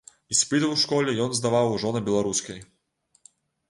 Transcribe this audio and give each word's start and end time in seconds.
Іспыты 0.35 0.67
ў 0.69 0.75
школе 0.85 1.15
ён 1.27 1.37
здаваў 1.41 1.71
ужо 1.77 1.95
на 1.99 2.05
беларускай. 2.11 2.59